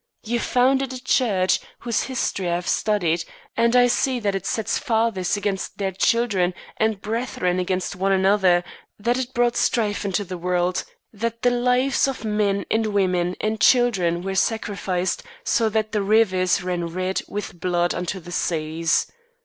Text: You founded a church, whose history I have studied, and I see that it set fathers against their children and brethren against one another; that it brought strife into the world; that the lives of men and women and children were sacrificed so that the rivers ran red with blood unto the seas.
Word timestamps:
You 0.23 0.39
founded 0.39 0.93
a 0.93 0.99
church, 0.99 1.59
whose 1.81 2.01
history 2.01 2.49
I 2.49 2.55
have 2.55 2.67
studied, 2.67 3.23
and 3.55 3.75
I 3.75 3.85
see 3.85 4.19
that 4.19 4.33
it 4.33 4.47
set 4.47 4.67
fathers 4.67 5.37
against 5.37 5.77
their 5.77 5.91
children 5.91 6.55
and 6.77 6.99
brethren 6.99 7.59
against 7.59 7.95
one 7.95 8.11
another; 8.11 8.63
that 8.97 9.19
it 9.19 9.35
brought 9.35 9.55
strife 9.55 10.03
into 10.03 10.23
the 10.23 10.39
world; 10.39 10.85
that 11.13 11.43
the 11.43 11.51
lives 11.51 12.07
of 12.07 12.25
men 12.25 12.65
and 12.71 12.87
women 12.87 13.35
and 13.39 13.61
children 13.61 14.23
were 14.23 14.33
sacrificed 14.33 15.21
so 15.43 15.69
that 15.69 15.91
the 15.91 16.01
rivers 16.01 16.63
ran 16.63 16.87
red 16.87 17.21
with 17.27 17.59
blood 17.59 17.93
unto 17.93 18.19
the 18.19 18.31
seas. 18.31 19.05